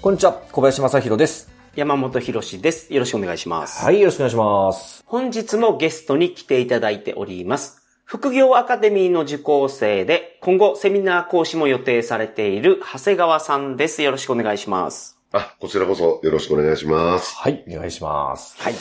[0.00, 1.50] こんにちは、小林正宏です。
[1.74, 2.94] 山本博史です。
[2.94, 3.84] よろしくお願いします。
[3.84, 5.02] はい、よろしくお願いします。
[5.04, 7.82] 本日もゲストに来ていただいております。
[8.04, 14.02] 副業アカデミーの受講生で、今後セミナー講師も予定されている長谷川さんです。
[14.02, 15.18] よろしくお願いします。
[15.32, 17.34] あ、こちらこそよろしくお願いします。
[17.34, 18.54] はい、お願いします。
[18.62, 18.74] はい。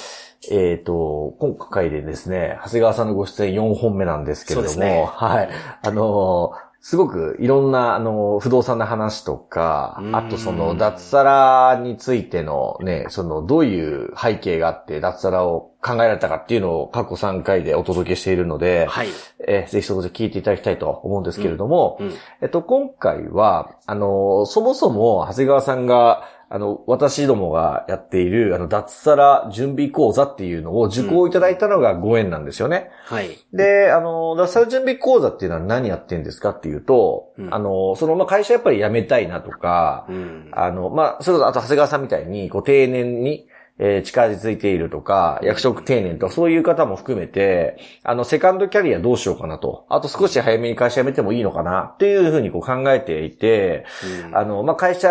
[0.51, 5.49] えっ、と、今回でですね、長谷川さんのご出演4本目なんですけれども、ねはい。
[5.81, 19.07] あのーすごくいろんな、あのー不動産の話とかう、んあとその脱サラについてのね、そのどういう背景があって脱サラを考えられたかっていうのを過去3回でお届けしているので、はい。
[19.47, 22.13] えーぜひそこで聞いていただきたいと思うんですけれども、うん。
[22.41, 32.89] えっと、今回は、あの、そもそも、長谷川さんが、あの、私どもがやっている、あの、脱サラ準備講座っていうのを受講いただいたのがご縁なんですよね。
[33.05, 33.37] はい。
[33.51, 40.49] で、あの、脱サラ準備講座っていうのは何やってんですかっていうと、うんあの、その、まあ、会社やっぱり辞めたいなとか、うん。
[40.53, 43.47] あの、まあ、それこそ、あと、長谷川さんみたいに、こう、定年に、
[43.79, 49.85] えー近づいているとか、役職定年とか、そういう方も含めて、あの、セカンドキャリアどうしようかなと。
[49.89, 53.85] あと少し早めに会社辞めてもいいのかな、っていうふうにこう考えていて、
[54.33, 55.09] あの、まあ、会社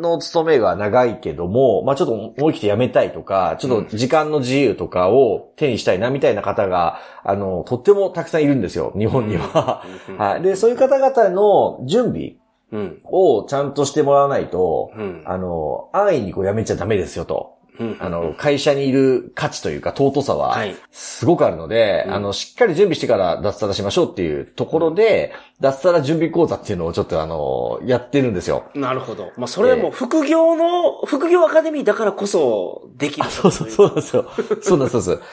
[0.00, 9.82] の勤めが長いけども、まあ、ちょっと思い切って辞めたいとか、ちょっと時間の自由とかを手にしたいな、みたいな方が、あの、とってもたくさんいるんですよ、日本には。
[10.08, 10.42] うんはい。
[10.42, 12.36] で、そういう方々の準備
[12.72, 13.00] うん。
[13.04, 15.22] をちゃんとしてもらわないと、うん。
[15.26, 17.53] あの、安易にこう辞めちゃダメですよと。
[17.78, 17.96] うん。
[18.00, 28.64] あの、会社にいる価値というか尊さははい、すごくあるので、うんあの、しっかり準備してから脱サラしましょうっていうところで、脱サラ準備講座っていうのをちょっとあの、やってるんですよ。
[28.74, 29.32] なるほど。
[29.36, 33.28] まあ、それはもう副業の、副業アカデミーだからこそできる。
[33.30, 34.26] そうそう、そうなんですよ。
[34.62, 35.28] そうなんです、そうです。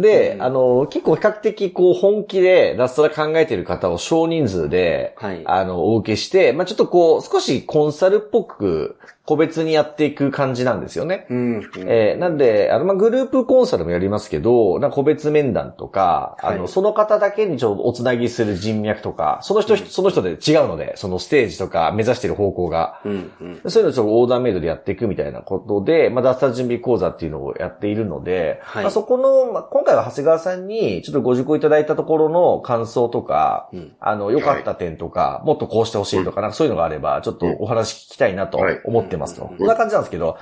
[0.00, 5.42] で、うんあの、結構比較的こう本気で脱サラ考えてる方を少人数で、はい。
[5.44, 11.26] あの、お受けして、まあちょっとこう、少しコンサルっぽく、個別にやっていく感じなんですよね。
[11.30, 11.70] うん。
[11.86, 23.00] えーなんで、あの、まあ、グループコンサルもやりますけど、な個別面談とか、あの、はいその方だけにちょっとおつなぎする人脈とか、その人、うんその人で違うので、そのステージとか目指している方向が。
[23.04, 23.30] うん。
[23.40, 23.70] うん。
[23.70, 33.92] そういうのをちょっとオーダーメイドでやっていくみたいなことで、まあ、脱サラ準備講座っていうのをやっているので、はいまあ、そこの、まあ、今回は長谷川さんにちょっとご受講いただいたところの感想とか、うん。
[34.00, 39.48] あの、良かった点とか、もっとこうしてほしいとか、なんかそういうのがあれば、ちょっとお話聞きたいなとはい思ってますと。
[39.50, 40.38] うんこんな感じなんですけど、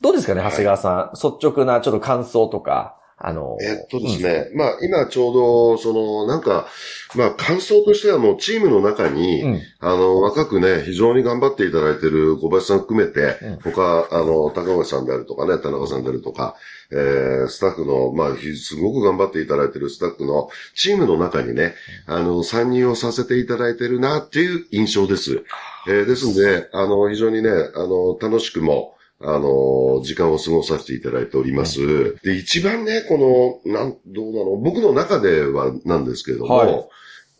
[0.00, 1.10] どうですかね、はい長谷川さん。
[1.14, 6.66] 率直なちょっと感想とか、あの、えっとですね、まあ今ちょうど、その、なんか、
[7.14, 9.60] まあ感想としてはもうチームの中に、うん。
[9.78, 13.72] あの、若くね、非常に頑張っていただいている小林さん含めて、うん。
[13.72, 16.56] 他、あの、高橋さんであるとかね、田中さんであるとか、
[16.90, 21.74] えー、スタッフの、まあ、ひすごく頑張っていただいているスタッフのチームの中にね、
[22.06, 25.44] あの、参入をさせていただいているなっていう印象です。
[25.86, 32.16] えー、ですんで、あの、非常にね、あの、楽しくも、あの、時間を過ごさせていただいております。
[32.22, 34.56] で、一番ね、この、なん、どうなの？
[34.56, 36.88] 僕の中ではなんですけれども、はい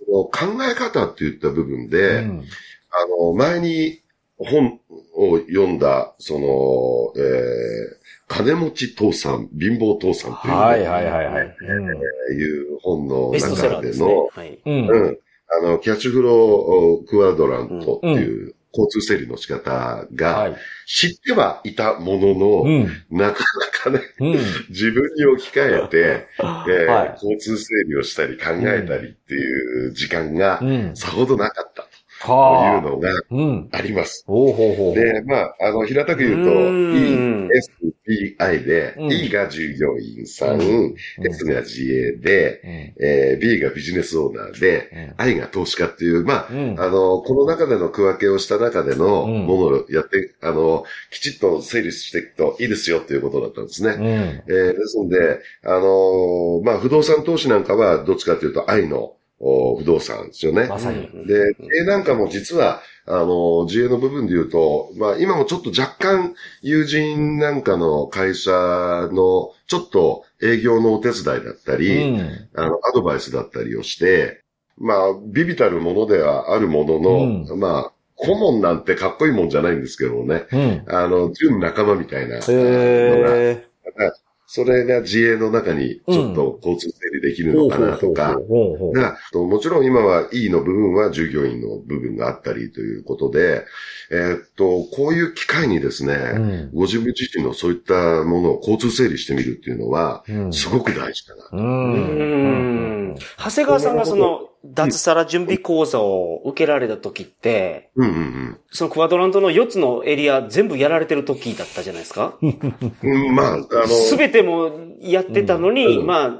[0.06, 2.44] この考え方って言った部分で、うん
[2.90, 4.00] あの、前に
[4.38, 4.80] 本
[5.14, 7.96] を読んだ、その、えー、
[8.26, 11.56] 金持ち父さん、貧乏父さんという、はいはいはいはい。
[12.32, 14.26] いう本のベストセラ中でーですねの、。
[14.26, 14.58] はい。
[14.64, 14.88] うん。
[14.88, 15.06] ううん。
[15.10, 15.18] ん、
[15.66, 20.56] あの、キャッチフロークワドラントっていう交通整理の仕方はがい。
[20.86, 23.06] 知ってはいたものの、うん。
[23.10, 24.66] なかなかね、うん。
[24.68, 26.28] 自分に置き換えて、
[26.64, 30.96] えーはい交通整理をしたり考えたりっていう時間がうん。
[30.96, 31.89] さほどなかったと
[32.28, 32.80] いうはあ。
[32.82, 33.68] のがうん。
[33.72, 34.24] あります。
[34.26, 34.94] ほうほうほう。
[34.94, 40.94] で、まあ、あの、平たく言うと、うーん ESPI で、うん E が従業員さん、うん
[41.24, 43.04] S が自営で、うん。
[43.04, 45.14] えー B がビジネスオーナーで、うん。
[45.16, 46.80] I が投資家っていう、まあ、うん。
[46.80, 53.90] あの、この中での区分けをした中でのうんものをやって、あの、きちっと整理していくといいですよっていうことだったんですね。
[53.98, 54.04] うん。
[54.04, 60.66] えーですので、あのまあ、不動産投資なんかはどっちかというと愛のお不動産ですよね。
[60.68, 61.08] まさに。
[61.26, 72.20] で、自営なんかも実は、あの、自営の部分で言うと、まあ今もちょっと若干友人なんかの会社のちょっと営業のお手伝いだったうり、ん。
[72.54, 74.42] あの、アドバイスだったりをして、
[74.76, 80.46] まあ、ビビたるものではあるものの、うまあ、顧問なんてかっこいいもんじゃないんですけどもね。
[80.52, 80.84] うん。
[80.86, 82.36] あの、準仲間みたいな。
[82.36, 82.44] のが
[83.36, 83.64] へ
[84.52, 87.56] それが自衛の中にちょっと交通整理できるー。
[87.56, 88.36] のかなとか。
[88.40, 93.64] もちろん今は E の部分は従業員の部分があったりということで、
[94.10, 101.44] えーっと、こういう機会にですね、うんご自分自身のそういったものを交通整理してみるっていうのは、うんすごく大事かな。
[101.52, 101.56] う。
[101.56, 103.14] うんん。
[103.38, 112.76] 長谷川さんがその、脱サラ準備講座を受けられた時って、うんうんそのクワドラントの4つのエリア全部やられてる時だったじゃないですかうん。
[113.02, 114.70] うん、まあ、あの、すべても
[115.00, 116.36] やってたのに、うんまあ、う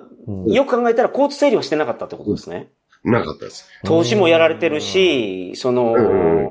[0.49, 2.70] んよく考えたら交通整理はしてなかったってことですね。
[3.02, 3.69] なかったです。
[3.84, 6.50] 投資もやられてるし、その、うん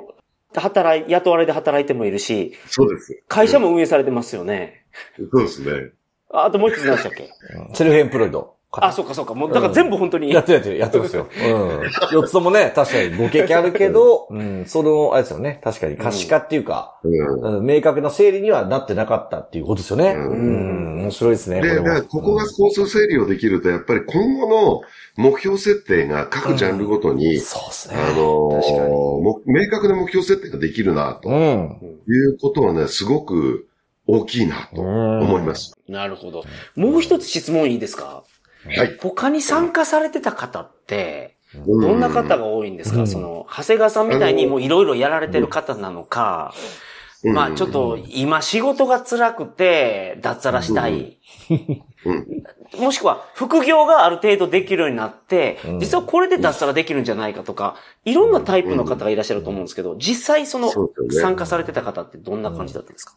[0.56, 3.24] 働い、雇われで働いてもいるし、そうです。
[3.28, 4.86] 会社も運営されてますよね。
[5.32, 5.92] そうですね。
[6.32, 7.30] ああともう一つ何でしたっけ？
[7.76, 8.56] セルフエンプロイド。
[8.72, 9.34] あ、そうかそうか。
[9.34, 10.32] もう、だから全部本当に。
[10.32, 11.28] やってるやってる、やってますよ。
[11.44, 11.90] うん。
[12.12, 17.58] 四つともね、確かにご経験あるけど、うん、その、あれですよね、確かに可視化っていうか、うん。
[17.58, 20.14] うん明確な整理にはなってなかったっていうことですよね。
[20.16, 21.62] ううんん、面白いですね。
[21.62, 24.82] で、これもだからここが交通整理をできると、やっぱり今後の
[25.18, 27.96] 目標設定が各ジャンルごとに、そうですね。
[27.98, 31.98] あの確かにも明確な目標設定ができるな、とうん。
[32.08, 33.66] いうことはね、すごく
[34.06, 35.74] 大きいな、と思います。
[35.88, 36.44] なるほど。
[36.76, 38.24] もう一つ質問いいですか？
[38.66, 38.98] はい。
[39.00, 43.08] 他に参加されてた方って、うどんな方が多いんですか、うん。
[43.08, 46.54] その、長谷川さんみたいにもういろいろやられてる方なのか、
[47.24, 47.34] うん。
[47.34, 51.18] まあちょっと今仕事が辛くて脱サラしたい。
[52.06, 52.82] うん。
[52.82, 55.80] もしくは副業がある程度できるようになって、うん。
[55.80, 57.76] 実はこれで脱サラできるんじゃないかとか、
[58.06, 60.72] いろんなタイプの方がいらっしゃると思うんですけど、実際その
[61.10, 63.16] 参加されてた方ってどんな感じだったんですか、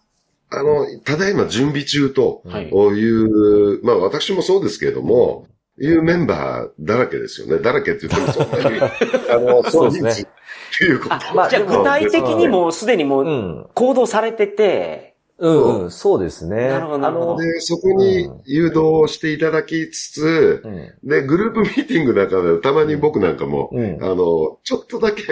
[0.52, 2.68] あの、ただいま準備中とはい。
[2.68, 5.46] いう、まあ私もそうですけれども、
[5.80, 7.58] いうメンバーだらけですよね。
[7.58, 8.80] だらけって言ってもそんなに、
[9.30, 10.14] あの、そうですねっ
[10.78, 11.14] ていうこと。
[11.14, 13.24] あ、じゃあ具体的にもうすでにもう。
[13.24, 16.22] うん行動されてて、うん、うん、そう。
[16.22, 16.68] ですね。
[16.68, 17.32] なるほどなるほど。
[17.32, 21.08] あので、そこに誘導していただきつつ、うん。
[21.08, 23.98] で、グループ ミーティングなんかで、たまに僕なんかも、うん。
[24.02, 25.22] あの、ちょっとだけ、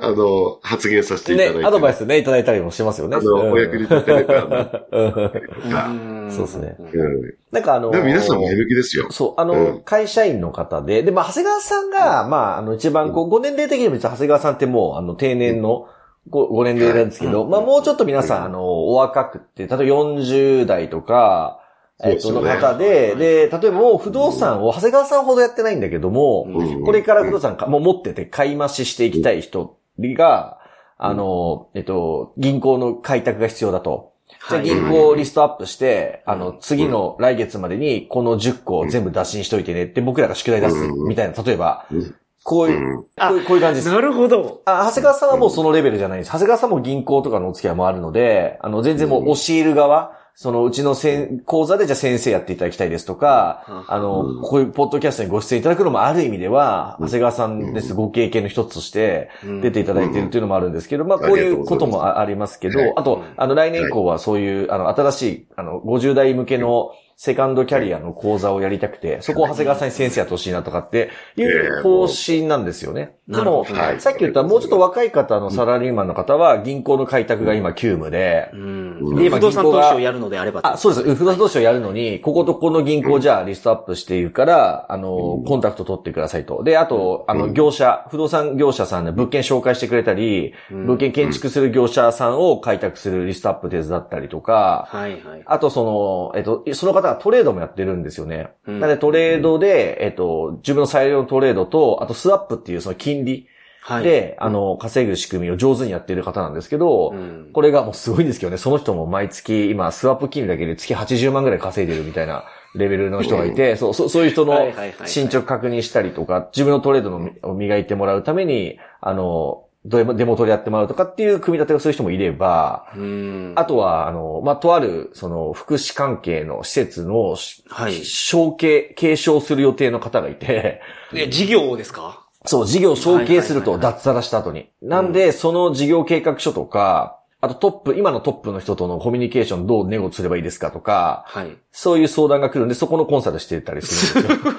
[0.00, 3.16] あの、発言させていただいて、ね、アドバイスね、いただいたりもしますよね。
[3.16, 3.52] あのうん。
[3.52, 4.86] お役に立てれば
[6.30, 6.76] そうですね。
[6.78, 7.34] うん。
[7.50, 9.08] なんかあのでも皆さん前向きですよ。
[9.10, 9.80] そう、あの、うん。
[9.80, 15.88] 会社員の方で、で、まあ、長谷川さんが、まあ、あの、一番、こう、ご年齢的にも実は長谷川さんってもう、あの、定年の
[16.28, 21.60] ご、ご年齢なんですけど、まあ、もうちょっと皆さん、あの、お若くって、例えば40代とか、
[22.00, 26.84] えっと、の方で、で、例えばもう不動産を長谷川さんほどやってないんだけども、うん。
[26.84, 30.58] これから不動産か、もう持ってて買い増ししていきたい人が、
[30.96, 34.12] あの、えっと、銀行の開拓が必要だと。
[34.48, 34.64] じゃあはい。
[34.64, 40.76] 銀行をリストアップして、あの、次の来月までにこの10個を全部打診しといてねって僕らが宿題出す
[41.08, 42.14] みたいな、例えばうん、
[42.44, 43.02] こういう、うん。
[43.02, 43.92] こういうこういう感じです。
[43.92, 44.62] なるほど。
[44.64, 46.32] あ、長谷川さんはもうそのレベルじゃないんです。
[46.32, 57.92] 長谷川さんも銀行とかのお付き合いもあるので、あの、全然もう教える側、そのうちのせん講座でじゃあ先生やっていただきたいですとか、あの、うんこういうポッドキャストにご出演いただくのもある意味では、長谷川さんです。
[57.92, 59.30] ご経験の一つとして
[59.62, 73.16] 出ていただいているというのもあるんですけど、まあこういうこともあありますけどはい、あと、あの来年以降はそういう、あの、新しい、あの、50代向けのセカンドキャリアの講座をやりたくて、そこを長谷川さんに先生やってほしいなとかっていう方針なんですよね。
[73.26, 79.16] でも、はいさっき言ったもうちょっと若い方のサラリーマンの方は銀行の開拓が今急務で、うん。
[79.16, 80.60] で今不動産投資をやるのであれば。
[80.62, 81.14] あ、そうです。
[81.16, 86.62] 不動産投資をやるのに、こことこの銀行じゃあリストアップしているから、あの、コンタクト取ってくださいと。
[86.62, 95.42] で、あと、あの、業者、不動産業者さんで物件紹介してくれたり、物件建築する業者さんを開拓するリストアップ手伝ったりとか、はいはい。
[95.44, 98.50] あとその、えっと、その方がトレードもやってるんですよね。
[98.66, 98.80] うん。
[98.80, 103.48] なのでトレードで、えっと、自分の裁量のトレードと、あとスワップっていうその金利
[103.88, 104.04] はい。
[104.04, 107.50] で、あの、稼ぐ仕組みを上手にやってる方なんですけど、うん。
[107.54, 114.58] これがもうすごいんですけどね、その人も毎月、今、スワップ金利だけで月80万ぐらい稼いでるみたいなレベルの人がいて、そう、そうそういう人の
[115.06, 123.52] 進捗確認したりとか、自分のトレードのを磨いてもらうために、あの、デモデモトレやってもらうとかっていう組み立てをする人もいれば、うん。
[123.56, 127.36] あとは、あの、まあ、とある、その、福祉関係の施設の、
[127.68, 128.04] はい。
[128.04, 130.80] 承継、継承する予定の方がいて、
[131.14, 132.26] え、事業ですか？
[132.44, 134.70] そう、事業承継すると脱サラした後に。
[134.80, 141.56] なんで、その事業計画書とか、あとトップ、今のトップの人とのコミュニケーションどうネゴすればいいですかとか、はい。
[141.70, 144.50] そういう相談が来るんで、そこのコンサルしてたりするんですよ。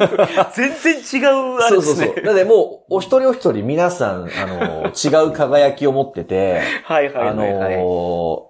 [0.54, 0.72] 全
[1.02, 2.06] 然違うあそうそうそう。
[2.06, 2.22] れですね。
[2.22, 7.76] なのでもう、お一人お一人皆さん、あの、違う輝きを持ってて、はいはいあはいはい。
[7.76, 8.46] の、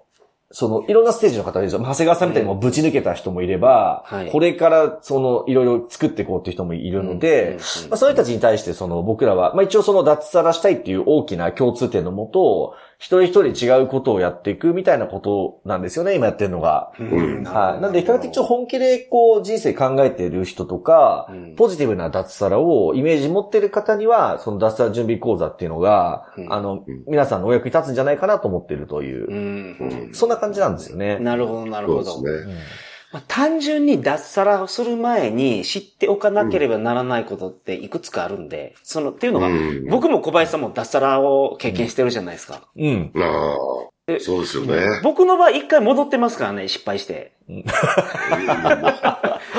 [0.51, 1.87] その、いろんなステージの方がいるんですよ。
[1.87, 7.57] 長谷川さんみたいにもうぶち抜けた人もいれば、はいこれから、その、いろいろ作っていこうっていう人もいるので、
[7.89, 16.91] まあ、その人たちに対して、その、僕らは、まあ、一応その、脱サラしたいっていう大きな共通点のもと、一人一人違うことをやっていくみたいなことなんですよね、今やってるのが。
[16.99, 17.43] うん。
[17.43, 17.81] はい。
[17.81, 21.55] なんで、比較的本気で、こう、人生考えている人とか、うん。
[21.55, 26.53] ポジティブな脱サラをイメージ持ってる方には、その脱サラ準備講座っていうのが、うん。
[26.53, 30.09] あの、皆さんのお役に立つんじゃないかなと思ってるという、うん。
[30.13, 31.17] そんな感じなんですよね。
[31.17, 32.03] なるほど、なるほど。
[32.03, 32.53] そうですね。
[33.11, 42.61] まあ、単純に脱サラをする前に知っておかなければならないことっていくつかあるんで、その、っていうのが、うん僕も小林さんも脱サラを経験してるじゃないですか。
[42.75, 43.11] うん。
[43.15, 45.01] ああ、そうですよね。
[45.03, 47.33] 僕の場合一回戻ってますからね、失敗して。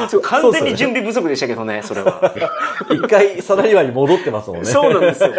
[0.09, 2.33] そう完全に準備不足でしたけどね、それは。
[2.91, 4.65] 一回サラリーマンに戻ってますもんね。
[4.65, 5.31] そうなんですよ。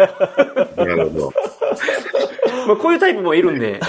[0.76, 1.32] なるほど。
[2.66, 3.80] まあ、こういうタイプもいるんで。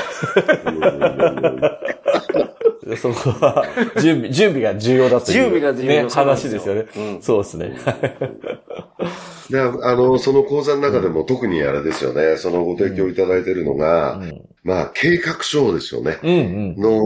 [2.97, 3.65] そこは、
[4.01, 5.49] 準備、準備が重要だという。
[5.49, 6.85] 準備が重要話ですよね。
[6.95, 7.75] うんそうですね。
[9.49, 14.19] で、あの、その講座の中でも特にあれですよね、そのご提供いただいているのが、
[14.63, 16.17] まあ、計画書ですよね。
[16.23, 16.75] うんうん。
[16.77, 17.01] の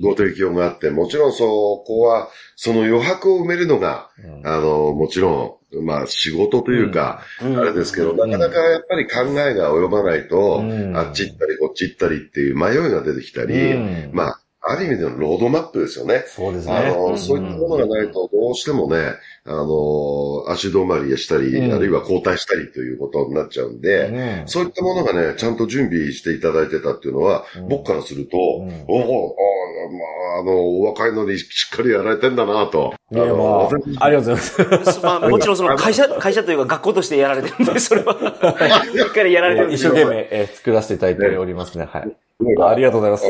[0.00, 1.44] ご提供があって、もちろんそ
[1.86, 4.08] こは、その余白を埋めるのが、
[4.44, 16.22] あの、もちろん、まあ仕事というか、うんあれですけど、なかなかやっぱり考えが及ばないと、うんあっち行ったりこっち行ったりっていう迷いが出てきたり、うんまあ、ある意味でのロードマップですよね。
[16.28, 16.72] そうですね。
[16.72, 19.14] あの、うんそういったものがないと、どうしてもね、
[19.44, 32.94] あの、足止まりしたり、うんあるいは後退したりということになっちゃうんで、うんそういったものがね、ちゃんと準備していただいてたっていうのは、うん僕からすると、んおお、あまあ、あの、お若いのにしっかりやられてんだなと。
[33.10, 33.68] いや、まあ、
[34.04, 35.00] ありがとうございます。
[35.02, 38.14] まあ、もちろんその会社、会社というか学校としてやられてるんで、それは。
[38.94, 39.74] しっかりやられてるんで。
[39.74, 41.88] 一生懸命、えー作らせていただいておりますね。
[41.90, 42.16] はい。
[42.60, 43.24] ありがとうございます。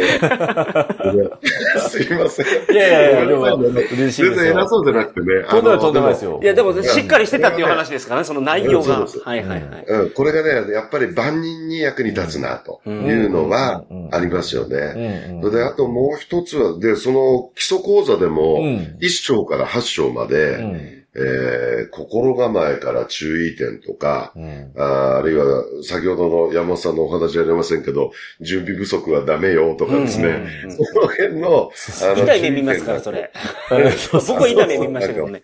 [1.91, 2.47] すいません。
[2.75, 4.35] いやいやいや、でも、嬉しいですよ。
[4.35, 5.45] 全然偉そうじゃなくてね。
[5.49, 6.41] とんでもないんでもないですよ。
[6.43, 9.07] いや、でも、しっかりしてたっていう話ですからね、その内容が。
[9.25, 9.85] はいはいはい。
[9.87, 14.77] うん、これがね、やっぱり万人に役に立つな、というのはありますようね。
[14.77, 30.29] んうんそれで、あともう一つは、で、その基礎講座でもうん、一章から八章まで、うんえー心構えから注意点とか、うんあーあるいは、先ほどの山本さんのお話ありませんけど、準備不足はダメよとかですね。
[30.29, 31.71] うんうんその辺の、
[32.03, 33.31] あの痛い目見ますから、それ。
[34.13, 35.43] 僕は痛い目見ましたけどね。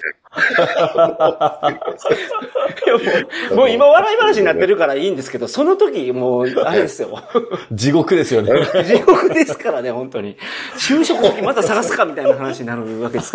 [3.51, 7.23] もうもう今笑い話になってるからいいんですけど、その時もう、あれですよ。
[7.73, 8.53] 地獄ですよね。
[8.85, 10.37] 地獄ですからね、本当に。
[10.79, 13.33] 就職先また探すかみたいな話になるわけです。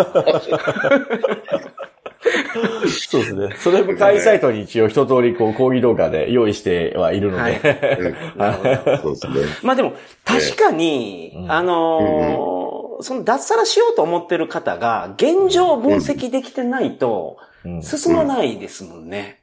[2.87, 3.49] そうですね。
[3.57, 8.15] それも会サイトに一応一通りこう講義動画で用意してはいるのはいで。
[9.01, 9.33] そうですね。
[9.63, 12.53] まあでも、確かに、あのー
[13.01, 17.37] その脱サラしようと思ってる方が、現状分析できてないと、
[17.81, 19.42] 進まないですもんね。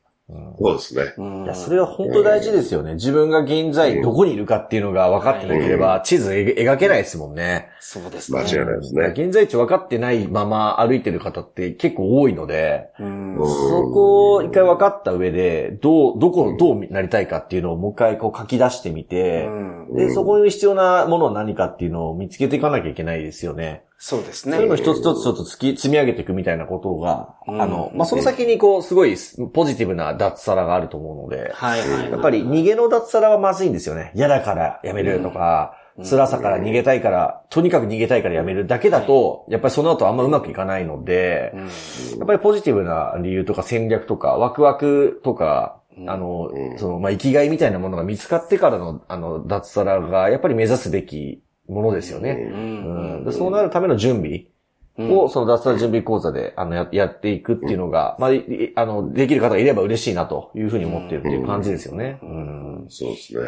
[0.59, 1.15] そうですね。
[1.17, 2.95] うんいや、それは本当大事ですよね。
[2.95, 7.69] 自分が現在どこにいるかっていうのが分かってなければ、地図描描けないですもんね。
[7.81, 8.41] そうですね。
[8.41, 9.07] 間違いないですね。
[9.17, 13.03] 現在地分かってないまま歩いてる方って結構多いので、そ
[13.93, 23.85] こを一回分かった上で、どう、どこ、どうなりたいかっていうのをもう一回こう書き出してみて、うんで、そこに必要なものは何かっていうのを見つけていかなきゃいけないですよね。
[24.03, 24.57] そうですね。
[24.57, 27.61] そういうのを一つ一つちょっと積き積み上げていくみたいなことが、うん。
[27.61, 29.15] あの、まあ、その先にこう、すごい
[29.53, 32.11] ポジティブな脱サラがあると思うので、はい。
[32.11, 34.11] やっぱり逃げの脱サラはまずいんですよね。
[34.15, 41.61] 嫌だからやめるとか、辛さから逃げたいから、とにかく逃げたいからやめるだけだと、やっぱりその後あんまうまくいかないので、うん。
[41.61, 41.67] や
[42.25, 45.77] っぱりポジティブな理由とか戦略とか、ワクワクとか、
[46.07, 46.79] あの、うん。
[46.79, 52.51] その、まあ、生きがいみたいなものが見つかってからの、あの、脱サラが、やっぱり目指すべきものですよね。
[52.51, 54.47] ううんんでそうなるための準備
[54.99, 62.19] を、その脱サラ準備講座で、あの、や、やっていくっていうのが、まあ、いあの、できる方がいれば嬉しいなというふうに思ってるっていう感じですよね。
[62.23, 62.87] うん。
[62.89, 63.41] そうですね。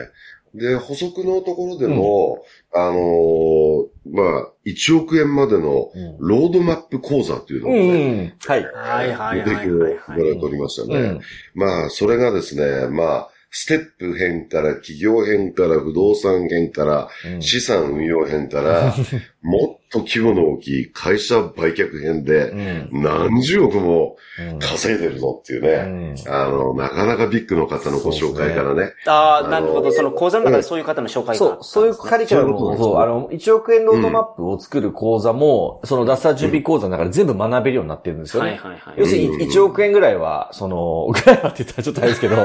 [0.55, 8.35] で、補足のところでも、あのーまあ、1億円までのロードマップ講座っていうのをうね、ん。
[8.47, 8.65] はい。
[8.65, 10.97] はいはいはいはいただいておりましたね。
[10.97, 11.21] うん。
[11.55, 17.43] まあ、それがですね、まあ、ステップ編から企業編から不動産編からうん。
[17.43, 18.95] 資産運用編から、
[19.43, 22.51] もっと規模の大きい会社売却編で
[22.93, 23.03] うん。
[23.03, 26.15] 何十億もうん稼いでるぞっていううね。
[26.15, 28.93] んあの、なかなかビッグの方のご紹介からね。
[29.07, 29.93] ああ、あのなるほど。
[29.93, 38.51] その講座の中でそういう方の紹介がう、ったんですねそういうカリキュラムも、そうあの、1億円ロードマップを作る講座も、その脱サラ準備講座の中で全部学べるようになってるんですよね。
[38.51, 38.95] はいはいはい。
[38.97, 42.37] 要するにうん1億円ぐらいは、その、ぐらいはって言ったらちょっとあれですけど、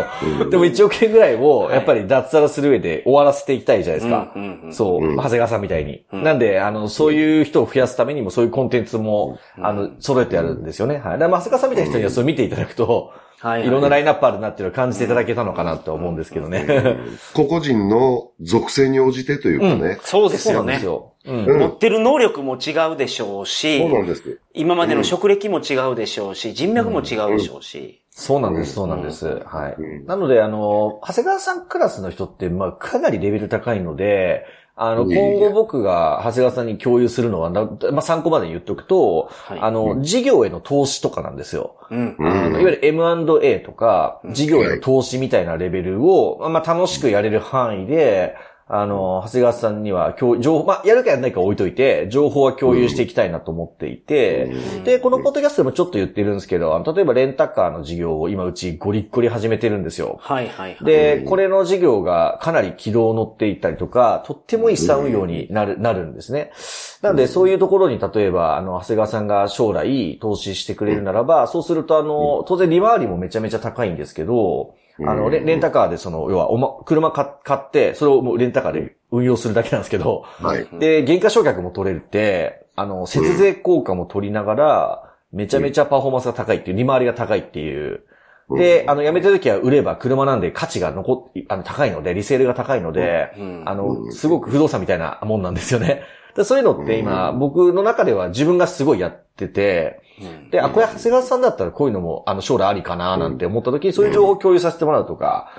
[0.41, 4.33] うんでも1億円ぐらいを、はいやっぱり脱サラする上で終わらせていきたいじゃないですか。
[4.71, 6.03] そう、うん長谷川さんみたいに。
[6.11, 10.97] うんなんで、あの、そういう人を増やすためにも、そういうコンテンツも、うんあの、揃えてやるんですよね。
[10.97, 11.19] はい。
[11.19, 16.65] だから、長谷川さんみたいな人にはそれ見ていただくと、はいはいいろんなラインナップあるなっていうのを感じていただけたのかなと思うんですけどね。
[17.35, 19.99] 個々人の属性に応じてというかね。
[20.01, 20.85] そうですよねそうなんです。
[20.85, 21.13] よ。
[21.25, 24.39] うんうん持ってる能力も違うでしょうしそう、なんです。
[24.53, 28.01] 今までの職歴も違うでしょうし、人脈も違うでしょうし。
[28.09, 29.27] そうなんです、そうなんです。
[29.27, 29.75] はい。
[29.77, 34.45] うんなので、あの、長谷川さんクラスの人って、まあ、かなりレベル高いので、
[34.79, 39.59] あの、今後僕が長谷川さんに共有するのは、なまあ、参考まで言っとくと、はい。
[39.59, 41.75] あの、事業への投資とかなんですよ。
[41.89, 42.15] うん。
[42.19, 44.33] いわゆる M&A とかう、ん。
[44.35, 48.35] 事業への投資みたいなレベルを、まあ、楽しくやれる範囲で、
[48.69, 60.17] あの、長谷川さんには、共情報、まあ、やるかやらないか置いといて、情報は共有していきたいなと思っていて、うんで、このポッドキャストでもちょっと言ってるんですけど、あの例えばレンタカーの事業を今うちゴリッゴリ始めてるんですよ。
[60.21, 60.85] はいはいはい。
[60.85, 66.51] で、うんこれの事業がかなり軌道を乗っていったりとか、とってもいい資産運用になる、なるんですね。
[67.01, 80.67] なので、そういうところに、例えば、あの、長谷川さんが将来投資してくれるならば、そうすると、あの、当然利回りもめちゃめちゃ高いんですけど、あの、レレンタカーでその、要は、おま、車買買って、それをもうレンタカーで運用するだけなんですけど、はい。
[80.79, 88.01] で、原価償却も取れるって、あの、節税効果も取りながら、めちゃめちゃパフォーマンスが高いっていう、利回りが高いっていう。
[88.57, 96.03] で、あの、辞めた時は売れば車なんで価値が残っ、あの、高いので、リセールが高いので、うんあうの、んすごく不動産みたいなもんなんですよね。
[96.37, 97.39] でそういうのって今、うん。
[97.39, 100.49] 僕の中では自分がすごいやってて、うん。
[100.51, 105.51] で、あ、これ長谷川さんだったらこういうのも、あの、将来ありかななんて思った時に、そういう情報を共有させてもらうとか、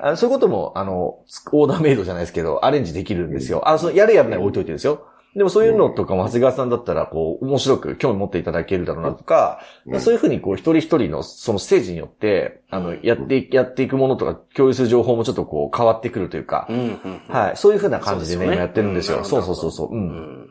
[0.00, 1.20] あのそういうことも、あの、
[1.52, 3.66] オーダーメイドじゃないですけど、アレンジできるんですよ。
[3.66, 5.06] あの、その、やるやらない置いといてですよ。
[5.38, 16.68] でもそういうのとかも長谷川さんだったら、こう、面白く興味持っていただけるだろうなとか、うんそういうふうに、こう、一人一人の、そのステージによって、あの、やってい、やっていくものとか、共有する情報もちょっとこう、変わってくるというか
[17.28, 17.56] はい。
[17.56, 19.18] そういうふうな感じでね、今やってるんですよ。
[19.18, 19.88] うんそうそうそうそう。
[19.88, 19.96] う。
[19.96, 20.50] うんん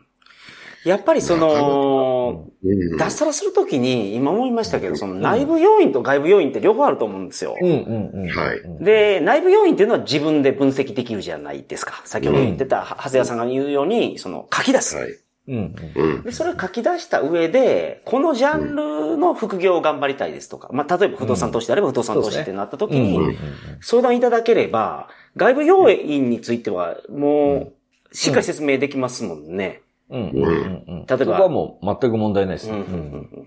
[0.88, 7.56] やっぱりその、うん脱サラするときに、今思いましたけど、その内部要因と外部要因って両方あると思うんですよ。
[7.62, 8.30] うんうんうん。
[8.30, 12.02] はいうんで、内部要因っていうのは自分で分析できるじゃないですか。
[12.06, 14.98] 先ほど言ってた、長谷川さんが言うように、その書き出す。
[14.98, 15.18] はい。
[15.48, 16.24] うんうん。
[16.24, 23.02] で、それを書き出した上で、このジャンルの副業を頑張りたいですとか、まあ、例えば不動産投資であれば不動産投資ってなった時うん。
[23.04, 23.38] に、
[23.80, 27.72] 相談いただければ、外部要因については、も
[28.12, 29.82] う、しっかり説明できますもんね。
[30.10, 30.30] うん。
[30.30, 30.44] うん。
[30.44, 30.84] うん。
[30.88, 31.06] うん。
[31.06, 31.18] 例えば。
[31.18, 32.70] そこはもう全く問題ないです。
[32.70, 32.84] うんうん。
[32.84, 32.86] う
[33.18, 33.46] ん。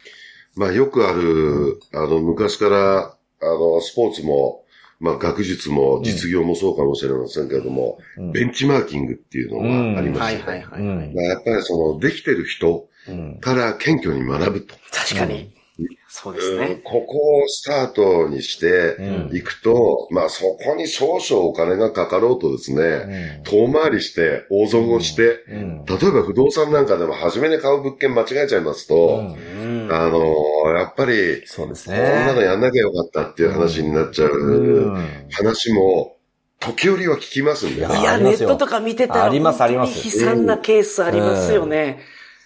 [0.56, 4.64] まあよくある、あの、昔から、あの、スポーツも、
[4.98, 8.32] まあ学術も実業もそうかもしれませんけれども、うん。
[8.32, 9.60] ベンチマーキングっていうの
[9.94, 10.80] がありまはいして、はいはい。
[10.80, 11.14] うん。
[11.14, 13.38] まあやっぱりその、できてる人うん。
[13.40, 14.74] から謙虚に学ぶと。
[14.92, 15.54] 確かに。
[16.08, 16.80] そうですうんね。
[16.84, 30.34] ここをスタートにしてうんいくと、まあそこに少々お金がかかろうとですね、遠回りして、大損をして、うん例えば不動産なんかでも初めに買う物件間違えちゃいますと、うんあの
[30.76, 32.46] やっぱり、そうですこんなのね。
[32.46, 34.30] やんなきゃよかったっていう話になっちゃう。
[34.30, 36.16] うん話も、
[36.60, 38.00] 時折は聞きますんでね。
[38.00, 42.00] いや、ありますよネットとか見てたら、ありますあります悲惨なケースありますよね。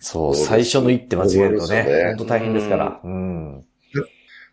[0.04, 3.00] そう、最初の一手間違えるとねね、本当大変ですから。
[3.02, 3.64] うん。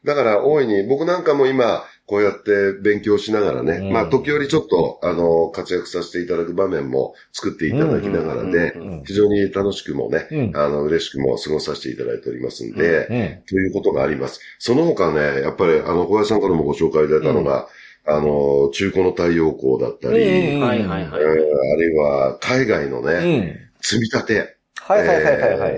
[0.05, 13.43] だから大いに、僕なんかも今、こうやって勉強しながらね、うんまあ時折ちょっと、あの、活躍させていただく場面も作っていただきながらでうんうんうん、非常に楽しくもね、うんあの、嬉しくも過ごさせていただいておりますんで、うん。
[13.45, 14.39] ということがあります。
[14.57, 17.67] その他ね、やっぱり、あの、小林さんからもご紹介いただいたのが、
[18.05, 21.21] あの、中古の太陽光だったり、うんはいはいはい。
[21.21, 21.27] えー
[21.73, 23.59] あるいは海外のうね、ん。
[23.81, 24.57] 積み立て。
[24.87, 25.75] はいはいはいはいはい。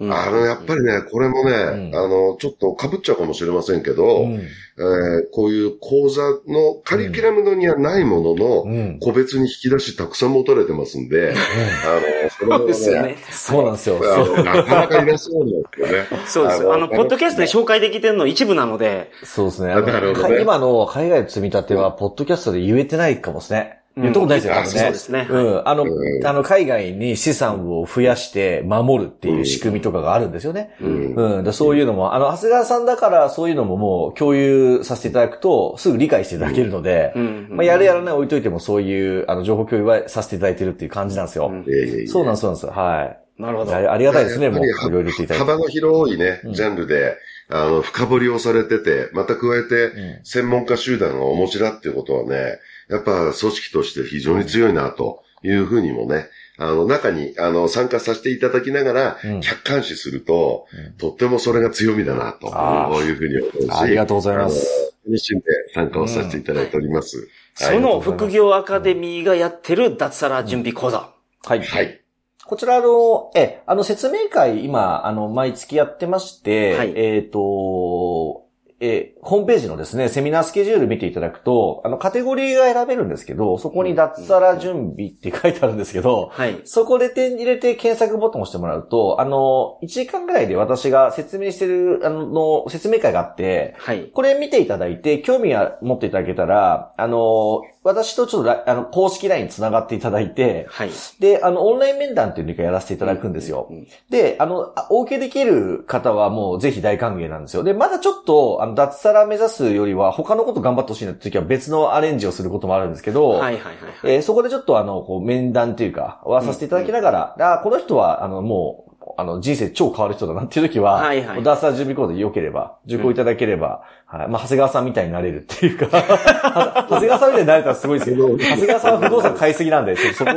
[0.00, 8.98] うんあの、やっぱりね、これもね、んあの、ちょっと被っちゃうかもしれませんけど、うんえーこういう講座のカリキュラムにはないものの、うん。
[9.00, 13.16] 個別に引き出したくさん持たれてますんで、あの、それそうですよね。
[13.28, 13.98] そうなんですよ。
[14.44, 16.06] なかなかいらっしゃるんですよね。
[16.26, 16.72] そうです。
[16.72, 19.72] あの、ポッドキャストで紹介できてるの一部なので、そうですね。
[19.72, 23.77] あのなるほどね今の海外の積み立ては、ポッドキャストで言えてないかもですね。
[24.02, 24.80] 言ったことないですよ、うん多分ね。
[24.80, 25.68] そうですねうん。
[25.68, 30.74] あの、うんあの、海外に資産を増やして守るっていう仕組みとかがあるんですよね。
[30.80, 31.44] うんうん。
[31.44, 41.48] でそういうのも、あの、長谷川さんだからそういうのももう共有させていただくと、すぐ理解していただけるので、うんまあ、やるやらない置いといてもそういう、あの、情報共有はさせていただいてるっていう感じなんですよ。
[41.48, 41.64] うん
[42.08, 42.66] そうなんです、そうなんです。
[42.66, 43.42] はい。
[43.42, 43.72] なるほど。
[43.72, 44.66] あありがたいですね、もう。
[44.66, 45.52] いやっぱりろいろ言っていただいて。
[45.52, 47.16] 幅の広いねう、んジャンルで、
[47.50, 52.58] あの、深掘りをされてて、また加えて、うん専門家集団がお持ちだっていうことはね、
[52.88, 60.66] やっぱ組織として非常に強いな、というふうにもね、あの、中に、あの、参加させていただきながらうん、客観視すると、
[60.98, 63.70] とってもそれが強みだな、とあーいうふうに思うし。
[63.70, 64.94] ありがとうございます。
[65.06, 67.28] 熱心で参加をさせていただいております。
[67.54, 71.12] その副業アカデミーがやってる脱サラ準備講座。
[71.44, 71.62] はい。
[71.62, 72.00] はい。
[72.44, 78.47] こちら、あの、え、あの、説明会、今、あの、毎月やってまして、はいえっ、と、
[78.80, 86.60] え、ホームページのですね、セミナースケジュール見ていただくと、あの、カテゴリーが選べるんですけど、そこに脱サラ準備って書いてあるんですけど、はい。
[86.64, 94.10] そこで点入れて検索ボタンを押してもらうと、あの、1時間ぐらいで私が説明してる、あの、説明会があって、はい。
[94.12, 100.90] これ見ていただいて、興味が持っていただけたら、あの、私とちょっとラ、あの、公式 LINE 繋がっていただいて、はい。
[101.20, 103.66] で、あの、オンライン面談っていうのをやらせていただくんですよ。
[103.70, 107.62] うんで、あの、あお受けできる方はもうぜひ大歓迎なんですよ。
[107.62, 113.72] で、まだちょっと、あの、脱サラ目指すよりは他のこと頑張ってほしいなって時は別のアレンジをすることもあるんですけど、はいはいはいはい。
[114.04, 124.28] えーそこでちょっとあの、こう、面談というか、はさせていただきながら、あこの人は、あの、もう、あの、人生超変わる人だなっていう時は、はいはいダーサー準備コードで良ければ、受講いただければ、はい。
[124.28, 130.30] まあ、長谷川さんみたいになれるっていうか、は 長谷川さんみたいになれたらすごいですけど、長谷川さんは不動産買いすぎなんで、そそこ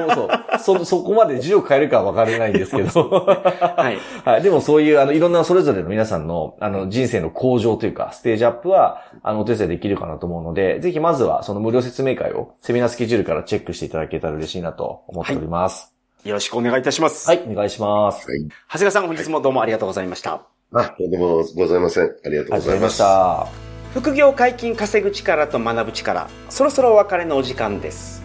[0.60, 3.98] そう、そ、そこまで字を変えるかは分からないんですけど、はい。
[4.28, 4.42] はい。
[4.42, 15.91] でもそういう、あの、いろんなそれぞれの皆さんの、あの、人生の向上というか、ステージアップは、あの、お手伝いできるかなと思うので、ぜひまずは、その無料説明会を、セミナースケジュールからチェックしていただけたら嬉しいなと思っております。
[16.24, 17.28] よろしくお願いいたします。
[17.28, 18.30] はい、お願いします。
[18.30, 18.42] はい。
[18.42, 20.42] 長谷川さん、本日もどうもありがとうございました。
[20.74, 22.06] あ、とんでもございません。
[22.26, 22.90] ありがとうございま。
[22.90, 23.48] した。
[23.94, 26.30] 副業解禁稼ぐ力と学ぶ力。
[26.50, 28.22] そろそろお別れのお時間です。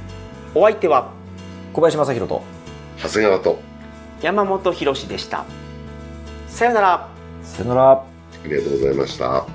[0.55, 1.11] お相手は？
[1.73, 2.43] 小林正宏と、
[3.03, 3.59] 長谷川と、
[4.23, 5.45] 山本博史でした。
[6.49, 7.09] さよなら。
[7.43, 7.93] さよなら。
[7.93, 8.05] あ
[8.45, 9.47] りがとうございました。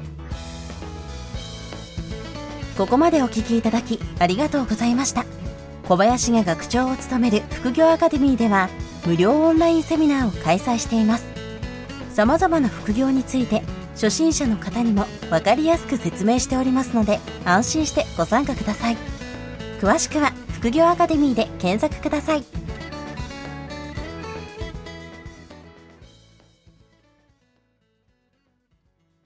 [2.78, 5.24] ここまでお聞きいただきありがとうございました
[5.92, 8.70] 小林が学長を務める副業アカデミーでは
[9.06, 11.26] 無料オンラインセミナーを開催しています。
[12.14, 13.62] 様々な副業について
[13.96, 18.98] 初心者の方にも分かりやすく説明しておりますので安心してご参加ください。
[19.82, 22.46] 詳しくは副業アカデミーで検索ください。